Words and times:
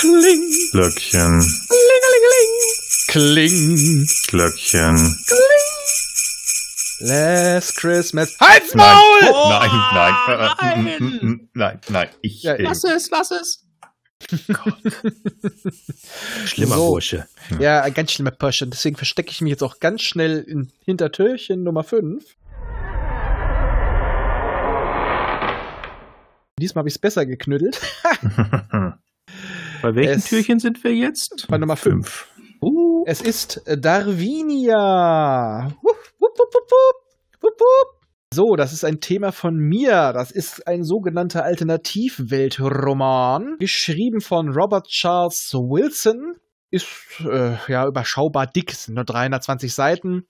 Kling. 0.00 0.50
Glöckchen. 0.72 1.44
Kling. 3.08 4.06
Glöckchen. 4.28 4.96
Last 7.00 7.76
Christmas. 7.76 8.34
Halt's 8.40 8.74
Maul! 8.74 9.20
Nein, 9.20 9.70
nein, 9.70 9.94
nein, 9.94 10.14
äh, 10.38 10.48
nein. 10.58 10.84
mm, 10.98 11.04
mm, 11.04 11.18
mm, 11.28 11.48
nein, 11.52 11.80
nein. 11.90 12.08
Ich, 12.22 12.42
Ja, 12.42 12.54
äh, 12.54 12.62
lass 12.62 12.82
es, 12.84 13.10
lass 13.10 13.30
es. 13.30 13.66
Schlimmer 16.46 16.76
So. 16.76 16.86
Bursche. 16.86 17.26
Ja, 17.58 17.82
ein 17.82 17.92
ganz 17.92 18.12
schlimmer 18.12 18.30
Porsche. 18.30 18.66
Deswegen 18.66 18.96
verstecke 18.96 19.30
ich 19.30 19.42
mich 19.42 19.50
jetzt 19.50 19.62
auch 19.62 19.80
ganz 19.80 20.00
schnell 20.00 20.38
in 20.40 20.72
Hintertürchen 20.86 21.62
Nummer 21.62 21.84
5. 21.84 22.24
Diesmal 26.58 26.80
habe 26.80 26.88
ich 26.88 26.94
es 26.94 26.98
besser 26.98 27.26
geknüttelt. 27.26 27.78
Bei 29.82 29.94
welchen 29.94 30.18
Es- 30.18 30.28
Türchen 30.28 30.58
sind 30.58 30.82
wir 30.84 30.94
jetzt? 30.94 31.46
Bei 31.48 31.56
Nummer 31.58 31.76
5. 31.76 32.28
Uh, 32.62 33.04
Es 33.06 33.20
ist 33.22 33.62
Darwinia. 33.66 35.72
So, 38.32 38.54
das 38.54 38.72
ist 38.72 38.84
ein 38.84 39.00
Thema 39.00 39.32
von 39.32 39.56
mir. 39.56 40.12
Das 40.12 40.30
ist 40.30 40.68
ein 40.68 40.84
sogenannter 40.84 41.42
Alternativweltroman, 41.44 43.56
geschrieben 43.58 44.20
von 44.20 44.50
Robert 44.50 44.86
Charles 44.88 45.52
Wilson. 45.54 46.36
Ist 46.70 46.86
äh, 47.28 47.56
ja 47.66 47.86
überschaubar 47.88 48.46
dick, 48.46 48.70
sind 48.72 48.94
nur 48.94 49.02
320 49.04 49.74
Seiten 49.74 50.26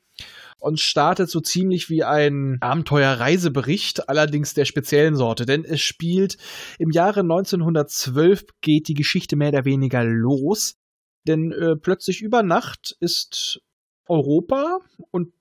und 0.61 0.79
startet 0.79 1.29
so 1.29 1.41
ziemlich 1.41 1.91
wie 1.91 2.05
ein 2.05 2.59
Abenteuerreisebericht, 2.61 4.09
allerdings 4.09 4.55
der 4.55 4.65
speziellen 4.65 5.17
Sorte, 5.17 5.47
denn 5.47 5.65
es 5.65 5.81
spielt 5.81 6.37
im 6.79 6.91
Jahre 6.91 7.21
1912 7.21 8.45
geht 8.61 8.89
die 8.89 8.95
Geschichte 8.95 9.37
mehr 9.37 9.49
oder 9.49 9.65
weniger 9.65 10.05
los. 10.05 10.77
Denn 11.27 11.53
äh, 11.53 11.77
plötzlich 11.77 12.23
über 12.23 12.43
Nacht 12.43 12.97
ist 13.01 13.61
Europa 14.07 14.79
und 15.11 15.33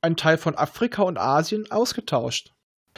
ein 0.00 0.16
Teil 0.16 0.38
von 0.38 0.56
Afrika 0.56 1.02
und 1.02 1.18
Asien 1.18 1.70
ausgetauscht. 1.70 2.52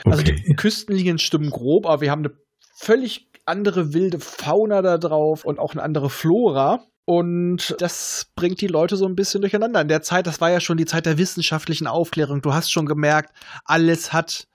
Also 0.05 0.23
die 0.23 0.33
okay. 0.33 0.55
Küstenlinien 0.55 1.19
stimmen 1.19 1.51
grob, 1.51 1.87
aber 1.87 2.03
wir 2.03 2.11
haben 2.11 2.25
eine 2.25 2.35
völlig 2.75 3.31
andere 3.47 3.95
wilde 3.95 4.21
Fauna 4.21 4.83
da 4.83 4.99
drauf 4.99 5.45
und 5.45 5.59
auch 5.59 5.73
eine 5.73 5.83
andere 5.83 6.11
Flora. 6.11 6.85
Und 7.09 7.75
das 7.79 8.27
bringt 8.37 8.61
die 8.61 8.67
Leute 8.67 8.99
so 8.99 9.07
ein 9.07 9.15
bisschen 9.15 9.41
durcheinander. 9.41 9.81
In 9.81 9.89
der 9.89 10.03
Zeit, 10.03 10.27
das 10.27 10.43
war 10.43 10.51
ja 10.51 10.61
schon 10.61 10.77
die 10.77 10.85
Zeit 10.85 11.07
der 11.07 11.17
wissenschaftlichen 11.17 11.87
Aufklärung. 11.87 12.43
Du 12.43 12.53
hast 12.53 12.71
schon 12.71 12.85
gemerkt, 12.85 13.33
alles 13.65 14.13
hat 14.13 14.47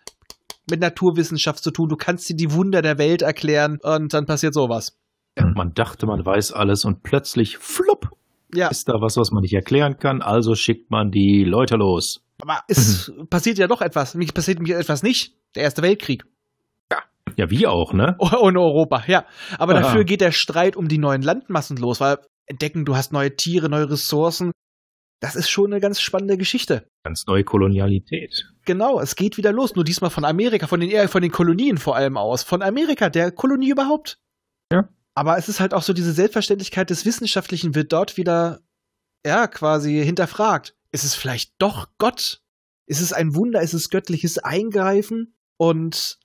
mit 0.70 0.80
Naturwissenschaft 0.80 1.64
zu 1.64 1.72
tun. 1.72 1.90
Du 1.90 1.96
kannst 1.96 2.30
dir 2.30 2.36
die 2.36 2.54
Wunder 2.54 2.84
der 2.84 3.00
Welt 3.00 3.24
erklären 3.24 3.80
und 3.81 4.14
dann 4.14 4.28
passiert 4.28 4.54
sowas. 4.54 4.96
man 5.36 5.74
dachte, 5.74 6.06
man 6.06 6.24
weiß 6.24 6.52
alles 6.52 6.86
und 6.86 7.02
plötzlich, 7.02 7.58
flupp, 7.58 8.12
Ja, 8.54 8.68
ist 8.68 8.88
da 8.88 9.02
was, 9.02 9.18
was 9.18 9.31
man 9.31 9.42
nicht 9.42 9.56
erklären 9.56 9.98
kann. 9.98 10.22
Also 10.22 10.54
schickt 10.54 10.92
man 10.92 11.09
die 11.09 11.46
Leute 11.46 11.76
los. 11.76 12.22
aber 12.40 12.59
es 12.68 13.12
passiert 13.31 13.58
ja 13.58 13.66
doch 13.66 13.81
etwas. 13.81 14.14
Mich 14.14 14.31
passiert 14.31 14.59
mir 14.59 14.78
etwas 14.78 15.02
nicht. 15.02 15.34
Der 15.56 15.64
Erste 15.64 15.81
Weltkrieg. 15.81 16.24
Ja, 17.36 17.50
wie 17.50 17.66
auch, 17.66 17.94
ne? 17.94 18.16
Und 18.20 18.58
Europa, 18.58 19.06
ja. 19.08 19.26
Aber 19.58 19.74
Aha. 19.74 19.81
dafür 19.81 20.04
geht 20.04 20.22
der 20.22 20.31
Streit 20.31 20.76
um 20.76 20.88
die 20.88 21.00
neuen 21.00 21.24
Landmassen 21.24 21.78
los, 21.78 22.00
weil 22.00 22.20
entdecken, 22.45 22.86
du 22.86 22.95
hast 22.95 23.13
neue 23.13 23.36
Tiere, 23.36 23.69
neue 23.69 23.89
Ressourcen. 23.89 24.52
Das 25.19 25.36
ist 25.36 25.49
schon 25.49 25.72
eine 25.72 25.80
ganz 25.80 26.02
spannende 26.02 26.38
Geschichte. 26.38 26.85
Ganz 27.03 27.25
neue 27.27 27.45
Kolonialität. 27.45 28.52
Genau, 28.66 29.00
es 29.00 29.16
geht 29.16 29.38
wieder 29.38 29.53
los. 29.53 29.75
Nur 29.75 29.85
diesmal 29.85 30.09
von 30.09 30.25
Amerika, 30.25 30.67
von 30.67 30.81
den, 30.81 30.89
eher 30.89 31.08
von 31.08 31.22
den 31.22 31.31
Kolonien 31.31 31.77
vor 31.77 31.95
allem 31.95 32.17
aus. 32.17 32.44
Von 32.44 32.61
Amerika, 32.61 33.09
der 33.09 33.31
Kolonie 33.31 33.69
überhaupt. 33.69 34.19
Ja. 34.72 34.89
Aber 35.16 35.38
es 35.38 35.47
ist 35.47 35.59
halt 35.59 35.73
auch 35.73 35.83
so, 35.83 35.94
diese 35.94 36.11
Selbstverständlichkeit 36.11 36.89
des 36.89 37.05
Wissenschaftlichen 37.05 37.73
wird 37.73 37.94
dort 37.94 38.17
wieder, 38.17 38.59
ja, 39.25 39.47
quasi 39.47 40.03
hinterfragt. 40.03 40.75
Ist 40.91 41.05
es 41.05 41.16
vielleicht 41.16 41.53
doch 41.57 41.88
Gott? 42.00 42.41
Ist 42.85 43.00
es 43.00 43.13
ein 43.13 43.34
Wunder? 43.34 43.62
Ist 43.62 43.73
es 43.73 43.89
göttliches 43.89 44.39
Eingreifen? 44.39 45.38
Und 45.56 46.19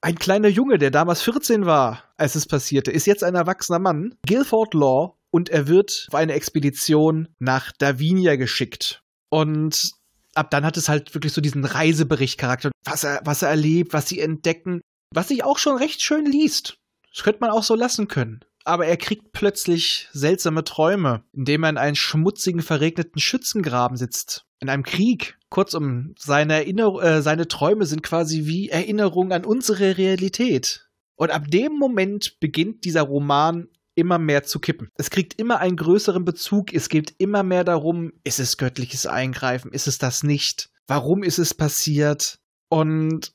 ein 0.00 0.18
kleiner 0.18 0.48
Junge, 0.48 0.78
der 0.78 0.90
damals 0.90 1.20
14 1.22 1.66
war, 1.66 2.04
als 2.16 2.34
es 2.34 2.46
passierte, 2.46 2.90
ist 2.90 3.06
jetzt 3.06 3.24
ein 3.24 3.34
erwachsener 3.34 3.78
Mann, 3.78 4.14
Guilford 4.26 4.72
Law, 4.72 5.17
und 5.30 5.48
er 5.48 5.68
wird 5.68 6.06
auf 6.08 6.14
eine 6.14 6.32
Expedition 6.32 7.28
nach 7.38 7.72
Davinia 7.72 8.36
geschickt. 8.36 9.02
Und 9.30 9.92
ab 10.34 10.50
dann 10.50 10.64
hat 10.64 10.76
es 10.76 10.88
halt 10.88 11.14
wirklich 11.14 11.32
so 11.32 11.40
diesen 11.40 11.64
Reisebericht-Charakter, 11.64 12.70
was 12.84 13.04
er, 13.04 13.20
was 13.24 13.42
er 13.42 13.50
erlebt, 13.50 13.92
was 13.92 14.08
sie 14.08 14.20
entdecken, 14.20 14.80
was 15.12 15.28
sich 15.28 15.44
auch 15.44 15.58
schon 15.58 15.76
recht 15.76 16.02
schön 16.02 16.26
liest. 16.26 16.78
Das 17.12 17.24
könnte 17.24 17.40
man 17.40 17.50
auch 17.50 17.62
so 17.62 17.74
lassen 17.74 18.08
können. 18.08 18.40
Aber 18.64 18.86
er 18.86 18.98
kriegt 18.98 19.32
plötzlich 19.32 20.08
seltsame 20.12 20.62
Träume, 20.62 21.24
indem 21.32 21.64
er 21.64 21.70
in 21.70 21.78
einem 21.78 21.94
schmutzigen, 21.94 22.60
verregneten 22.60 23.20
Schützengraben 23.20 23.96
sitzt. 23.96 24.44
In 24.60 24.68
einem 24.68 24.82
Krieg. 24.82 25.38
Kurzum, 25.48 26.14
seine, 26.18 26.54
Erinner 26.54 27.02
äh, 27.02 27.22
seine 27.22 27.48
Träume 27.48 27.86
sind 27.86 28.02
quasi 28.02 28.44
wie 28.44 28.68
Erinnerungen 28.68 29.32
an 29.32 29.46
unsere 29.46 29.96
Realität. 29.96 30.88
Und 31.16 31.30
ab 31.30 31.48
dem 31.48 31.72
Moment 31.78 32.38
beginnt 32.40 32.84
dieser 32.84 33.02
Roman 33.02 33.68
immer 33.98 34.18
mehr 34.18 34.44
zu 34.44 34.60
kippen. 34.60 34.90
Es 34.94 35.10
kriegt 35.10 35.38
immer 35.38 35.58
einen 35.58 35.76
größeren 35.76 36.24
Bezug. 36.24 36.72
Es 36.72 36.88
geht 36.88 37.14
immer 37.18 37.42
mehr 37.42 37.64
darum, 37.64 38.12
ist 38.24 38.38
es 38.38 38.56
göttliches 38.56 39.06
Eingreifen? 39.06 39.72
Ist 39.72 39.88
es 39.88 39.98
das 39.98 40.22
nicht? 40.22 40.70
Warum 40.86 41.22
ist 41.22 41.38
es 41.38 41.52
passiert? 41.52 42.38
Und 42.70 43.32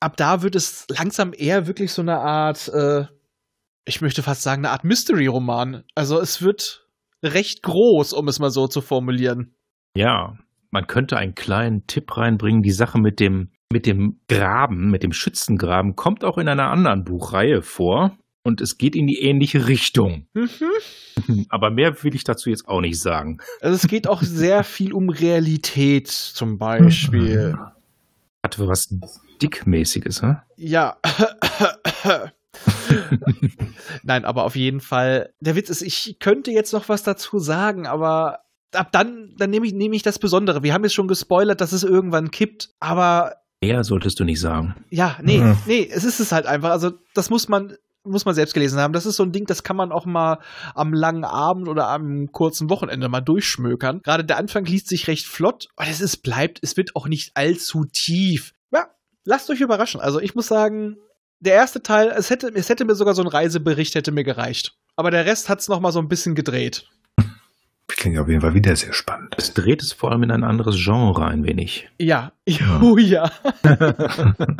ab 0.00 0.16
da 0.16 0.42
wird 0.42 0.56
es 0.56 0.86
langsam 0.88 1.32
eher 1.36 1.66
wirklich 1.66 1.92
so 1.92 2.02
eine 2.02 2.18
Art, 2.18 2.68
äh, 2.68 3.04
ich 3.84 4.00
möchte 4.00 4.22
fast 4.22 4.42
sagen, 4.42 4.64
eine 4.64 4.72
Art 4.72 4.84
Mystery-Roman. 4.84 5.84
Also 5.94 6.18
es 6.20 6.42
wird 6.42 6.88
recht 7.22 7.62
groß, 7.62 8.12
um 8.12 8.28
es 8.28 8.38
mal 8.38 8.50
so 8.50 8.66
zu 8.68 8.80
formulieren. 8.80 9.54
Ja, 9.96 10.38
man 10.70 10.86
könnte 10.86 11.16
einen 11.16 11.34
kleinen 11.34 11.86
Tipp 11.86 12.16
reinbringen. 12.16 12.62
Die 12.62 12.72
Sache 12.72 12.98
mit 12.98 13.20
dem, 13.20 13.50
mit 13.72 13.86
dem 13.86 14.20
Graben, 14.28 14.90
mit 14.90 15.02
dem 15.02 15.12
Schützengraben, 15.12 15.94
kommt 15.94 16.24
auch 16.24 16.38
in 16.38 16.48
einer 16.48 16.70
anderen 16.70 17.04
Buchreihe 17.04 17.62
vor. 17.62 18.16
Und 18.46 18.60
es 18.60 18.78
geht 18.78 18.94
in 18.94 19.06
die 19.08 19.20
ähnliche 19.22 19.66
Richtung. 19.66 20.26
Mhm. 20.34 20.48
Aber 21.48 21.70
mehr 21.70 22.02
will 22.04 22.14
ich 22.14 22.22
dazu 22.24 22.48
jetzt 22.48 22.68
auch 22.68 22.80
nicht 22.80 23.00
sagen. 23.00 23.38
Also 23.60 23.74
es 23.74 23.88
geht 23.88 24.06
auch 24.06 24.22
sehr 24.22 24.62
viel 24.62 24.92
um 24.92 25.08
Realität 25.08 26.06
zum 26.08 26.56
Beispiel. 26.58 27.58
Hatte 28.44 28.68
was 28.68 28.94
Dickmäßiges, 29.42 30.22
hä? 30.22 30.36
Ja. 30.56 30.96
Nein, 34.02 34.24
aber 34.24 34.44
auf 34.44 34.56
jeden 34.56 34.80
Fall. 34.80 35.32
Der 35.40 35.56
Witz 35.56 35.68
ist, 35.70 35.82
ich 35.82 36.18
könnte 36.20 36.50
jetzt 36.50 36.72
noch 36.72 36.88
was 36.88 37.02
dazu 37.02 37.38
sagen, 37.38 37.86
aber 37.86 38.40
ab 38.72 38.92
dann, 38.92 39.34
dann 39.36 39.50
nehme 39.50 39.66
ich, 39.66 39.72
nehme 39.74 39.96
ich 39.96 40.02
das 40.02 40.18
Besondere. 40.18 40.62
Wir 40.62 40.72
haben 40.72 40.84
jetzt 40.84 40.94
schon 40.94 41.08
gespoilert, 41.08 41.60
dass 41.60 41.72
es 41.72 41.82
irgendwann 41.82 42.30
kippt, 42.30 42.70
aber 42.80 43.34
Mehr 43.62 43.84
solltest 43.84 44.20
du 44.20 44.24
nicht 44.24 44.40
sagen. 44.40 44.74
ja, 44.90 45.16
nee, 45.22 45.38
Mhm. 45.38 45.56
nee, 45.66 45.88
es 45.90 46.04
ist 46.04 46.20
es 46.20 46.30
halt 46.32 46.46
einfach. 46.46 46.70
Also, 46.70 46.92
das 47.14 47.30
muss 47.30 47.48
man, 47.48 47.74
muss 48.06 48.24
man 48.24 48.34
selbst 48.34 48.54
gelesen 48.54 48.78
haben. 48.78 48.92
Das 48.92 49.06
ist 49.06 49.16
so 49.16 49.22
ein 49.22 49.32
Ding, 49.32 49.46
das 49.46 49.62
kann 49.62 49.76
man 49.76 49.92
auch 49.92 50.06
mal 50.06 50.38
am 50.74 50.92
langen 50.92 51.24
Abend 51.24 51.68
oder 51.68 51.88
am 51.88 52.32
kurzen 52.32 52.70
Wochenende 52.70 53.08
mal 53.08 53.20
durchschmökern. 53.20 54.00
Gerade 54.02 54.24
der 54.24 54.38
Anfang 54.38 54.64
liest 54.64 54.88
sich 54.88 55.08
recht 55.08 55.26
flott, 55.26 55.68
aber 55.76 55.88
es 55.88 56.00
ist, 56.00 56.18
bleibt, 56.18 56.58
es 56.62 56.76
wird 56.76 56.96
auch 56.96 57.08
nicht 57.08 57.32
allzu 57.34 57.84
tief. 57.84 58.52
Ja, 58.72 58.88
lasst 59.24 59.50
euch 59.50 59.60
überraschen. 59.60 60.00
Also, 60.00 60.20
ich 60.20 60.34
muss 60.34 60.46
sagen, 60.46 60.96
der 61.40 61.54
erste 61.54 61.82
Teil, 61.82 62.12
es 62.16 62.30
hätte, 62.30 62.48
es 62.54 62.68
hätte 62.68 62.84
mir 62.84 62.94
sogar 62.94 63.14
so 63.14 63.22
ein 63.22 63.28
Reisebericht 63.28 63.94
hätte 63.94 64.12
mir 64.12 64.24
gereicht. 64.24 64.76
Aber 64.96 65.10
der 65.10 65.26
Rest 65.26 65.48
hat's 65.48 65.68
noch 65.68 65.80
mal 65.80 65.92
so 65.92 65.98
ein 65.98 66.08
bisschen 66.08 66.34
gedreht. 66.34 66.88
Klingt 67.88 68.18
auf 68.18 68.28
jeden 68.28 68.40
Fall 68.40 68.54
wieder 68.54 68.74
sehr 68.76 68.92
spannend. 68.92 69.34
Es 69.38 69.54
dreht 69.54 69.82
es 69.82 69.92
vor 69.92 70.10
allem 70.10 70.22
in 70.24 70.30
ein 70.30 70.44
anderes 70.44 70.76
Genre 70.76 71.24
ein 71.26 71.44
wenig. 71.44 71.88
Ja, 71.98 72.32
oh 72.82 72.98
ja. 72.98 73.30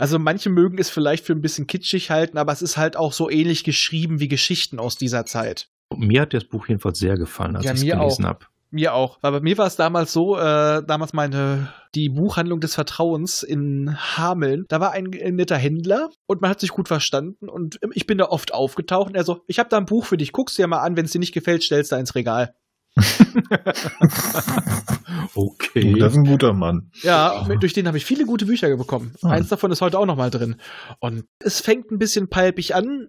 Also 0.00 0.18
manche 0.18 0.48
mögen 0.48 0.78
es 0.78 0.88
vielleicht 0.88 1.26
für 1.26 1.34
ein 1.34 1.42
bisschen 1.42 1.66
kitschig 1.66 2.10
halten, 2.10 2.38
aber 2.38 2.52
es 2.52 2.62
ist 2.62 2.76
halt 2.76 2.96
auch 2.96 3.12
so 3.12 3.28
ähnlich 3.28 3.64
geschrieben 3.64 4.18
wie 4.18 4.28
Geschichten 4.28 4.78
aus 4.78 4.96
dieser 4.96 5.26
Zeit. 5.26 5.68
Mir 5.94 6.22
hat 6.22 6.32
das 6.32 6.44
Buch 6.44 6.68
jedenfalls 6.68 6.98
sehr 6.98 7.16
gefallen, 7.16 7.56
als 7.56 7.66
Ja, 7.66 7.72
ich 7.72 7.84
es 7.84 7.84
gelesen 7.84 8.24
habe. 8.24 8.46
Mir 8.70 8.94
auch. 8.94 9.18
Weil 9.20 9.32
bei 9.32 9.40
mir 9.40 9.58
war 9.58 9.66
es 9.66 9.76
damals 9.76 10.12
so, 10.12 10.38
äh, 10.38 10.82
damals 10.86 11.12
meine, 11.12 11.72
die 11.94 12.08
Buchhandlung 12.08 12.60
des 12.60 12.76
Vertrauens 12.76 13.42
in 13.42 13.96
Hameln, 14.16 14.64
da 14.68 14.80
war 14.80 14.92
ein, 14.92 15.10
ein 15.12 15.34
netter 15.34 15.56
Händler 15.56 16.08
und 16.26 16.40
man 16.40 16.50
hat 16.50 16.60
sich 16.60 16.70
gut 16.70 16.86
verstanden 16.88 17.48
und 17.48 17.80
ich 17.92 18.06
bin 18.06 18.16
da 18.16 18.26
oft 18.26 18.54
aufgetaucht 18.54 19.08
und 19.08 19.16
er 19.16 19.24
so, 19.24 19.42
ich 19.48 19.58
habe 19.58 19.68
da 19.68 19.76
ein 19.76 19.86
Buch 19.86 20.06
für 20.06 20.16
dich, 20.16 20.32
guck's 20.32 20.54
dir 20.54 20.68
mal 20.68 20.80
an, 20.80 20.96
wenn 20.96 21.04
es 21.04 21.12
dir 21.12 21.18
nicht 21.18 21.34
gefällt, 21.34 21.64
stellst 21.64 21.90
du 21.90 21.96
ins 21.96 22.14
Regal. 22.14 22.54
Okay. 25.34 25.94
Das 25.98 26.12
ist 26.12 26.18
ein 26.18 26.24
guter 26.24 26.52
Mann. 26.52 26.90
Ja, 27.02 27.44
mit- 27.48 27.62
durch 27.62 27.72
den 27.72 27.86
habe 27.86 27.96
ich 27.96 28.04
viele 28.04 28.24
gute 28.26 28.46
Bücher 28.46 28.74
bekommen. 28.76 29.14
Ah. 29.22 29.30
Eins 29.30 29.48
davon 29.48 29.70
ist 29.70 29.80
heute 29.80 29.98
auch 29.98 30.06
noch 30.06 30.16
mal 30.16 30.30
drin. 30.30 30.56
Und 30.98 31.24
es 31.38 31.60
fängt 31.60 31.90
ein 31.90 31.98
bisschen 31.98 32.28
palpig 32.28 32.74
an, 32.74 33.08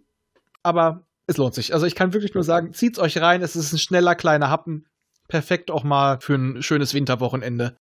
aber 0.64 1.06
es 1.28 1.38
lohnt 1.38 1.54
sich. 1.56 1.74
Also 1.74 1.86
ich 1.86 1.96
kann 1.96 2.14
wirklich 2.14 2.34
nur 2.34 2.44
sagen, 2.44 2.74
zieht's 2.74 3.00
euch 3.00 3.20
rein. 3.20 3.42
Es 3.42 3.56
ist 3.56 3.74
ein 3.74 3.80
schneller 3.80 4.16
kleiner 4.16 4.50
Happen. 4.50 4.86
Perfekt 5.28 5.72
auch 5.72 5.84
mal 5.84 6.20
für 6.22 6.36
ein 6.36 6.62
schönes 6.62 6.94
Winterwochenende. 6.94 7.78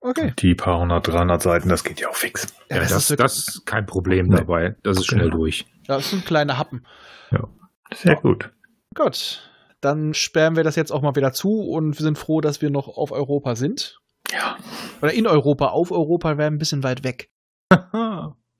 Okay. 0.00 0.34
Die 0.38 0.54
paar 0.54 0.78
hundert, 0.78 1.08
300 1.08 1.42
Seiten, 1.42 1.68
das 1.68 1.82
geht 1.84 2.00
ja 2.00 2.08
auch 2.08 2.14
fix. 2.16 2.46
Ja, 2.70 2.78
das, 2.78 2.90
das, 2.90 3.10
wird- 3.10 3.20
ist 3.22 3.66
kein 3.66 3.86
Problem 3.86 4.30
dabei. 4.30 4.76
Das 4.82 4.98
ist 4.98 5.06
schnell 5.06 5.24
Genau. 5.26 5.36
durch. 5.38 5.66
ja, 5.88 5.96
das 5.96 6.06
ist 6.06 6.12
ein 6.12 6.24
kleiner 6.24 6.58
Happen. 6.58 6.84
Sehr 7.94 8.16
gut. 8.16 8.50
Gut. 8.96 9.45
Dann 9.86 10.14
sperren 10.14 10.56
wir 10.56 10.64
das 10.64 10.74
jetzt 10.74 10.90
auch 10.90 11.00
mal 11.00 11.14
wieder 11.14 11.30
zu 11.30 11.48
und 11.48 11.96
wir 11.96 12.02
sind 12.02 12.18
froh, 12.18 12.40
dass 12.40 12.60
wir 12.60 12.70
noch 12.70 12.88
auf 12.88 13.12
Europa 13.12 13.54
sind. 13.54 14.00
Ja. 14.32 14.56
Oder 15.00 15.12
in 15.14 15.28
Europa. 15.28 15.66
Auf 15.66 15.92
Europa 15.92 16.36
wäre 16.38 16.48
ein 16.50 16.58
bisschen 16.58 16.82
weit 16.82 17.04
weg. 17.04 17.30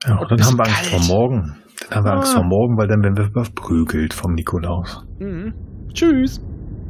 Ja, 0.07 0.19
Und 0.21 0.31
dann 0.31 0.41
haben 0.45 0.57
wir 0.59 0.67
Angst 0.67 0.91
kalt. 0.91 1.03
vor 1.05 1.17
morgen. 1.17 1.57
Dann 1.89 1.97
haben 1.99 2.05
wir 2.05 2.13
Angst 2.13 2.33
Ah. 2.33 2.37
vor 2.37 2.45
morgen, 2.45 2.77
weil 2.79 2.87
dann 2.87 3.03
werden 3.03 3.17
wir 3.17 3.43
verprügelt 3.43 4.15
vom 4.15 4.35
Nikolaus. 4.35 5.03
Mhm. 5.19 5.55
Tschüss. 5.95 6.41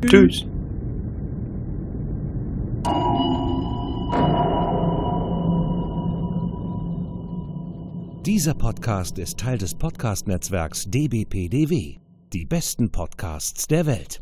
Tschüss. 0.05 0.45
Dieser 8.25 8.55
Podcast 8.55 9.19
ist 9.19 9.39
Teil 9.39 9.57
des 9.59 9.75
Podcast-Netzwerks 9.75 10.85
dbpdw. 10.91 11.99
Die 12.33 12.45
besten 12.45 12.91
Podcasts 12.91 13.67
der 13.69 13.87
Welt. 13.87 14.21